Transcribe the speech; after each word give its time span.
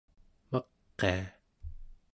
maqia 0.51 1.19